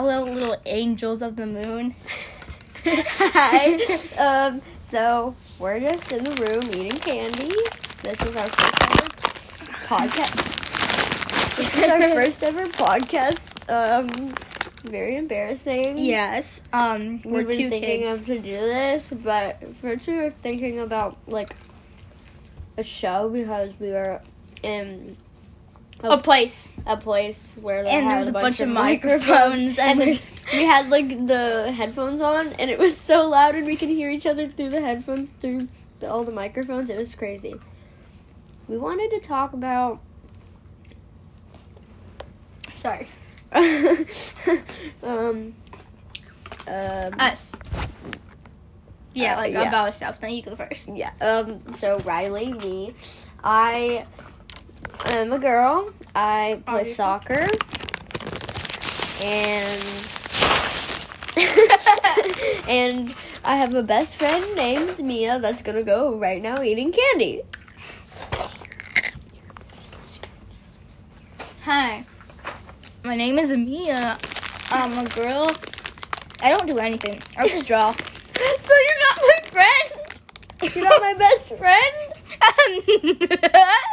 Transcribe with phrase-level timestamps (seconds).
[0.00, 1.92] Hello, little angels of the moon.
[2.84, 3.74] Hi.
[4.46, 7.50] um, so we're just in the room eating candy.
[8.04, 9.08] This is our first ever
[9.88, 11.56] podcast.
[11.56, 13.68] This is our first ever podcast.
[13.68, 14.32] Um,
[14.88, 15.98] very embarrassing.
[15.98, 16.62] Yes.
[16.72, 18.20] Um, we're We've been thinking kids.
[18.20, 21.56] of to do this, but first we were thinking about like
[22.76, 24.22] a show because we were
[24.62, 25.16] in
[26.02, 26.70] a place.
[26.86, 29.24] a place where they And had there was a a bunch, bunch of of microphones,
[29.24, 30.22] microphones, and and
[30.52, 34.10] we had like the headphones on, and it was so loud, and we could hear
[34.10, 35.68] each other through the headphones through
[36.00, 36.90] the, all the microphones.
[36.90, 37.56] It was crazy.
[38.68, 40.00] We wanted to talk about.
[42.74, 43.08] Sorry.
[45.02, 45.54] um.
[46.66, 47.52] Um, Us.
[49.14, 49.68] Yeah, Uh, like yeah.
[49.68, 50.18] about ourselves.
[50.18, 50.88] Then you go first.
[50.94, 51.12] Yeah.
[51.20, 51.62] Um.
[51.74, 52.94] So Riley, me,
[53.42, 54.06] I
[55.16, 55.92] am a girl.
[56.14, 56.94] I play Obviously.
[56.94, 57.46] soccer,
[59.22, 59.82] and
[62.68, 67.42] and I have a best friend named Mia that's gonna go right now eating candy.
[71.62, 72.04] Hi.
[73.04, 74.18] My name is Amia.
[74.72, 75.50] I'm a girl.
[76.42, 77.20] I don't do anything.
[77.36, 77.92] I just draw.
[77.92, 80.74] so you're not my friend.
[80.74, 81.94] You're not my best friend.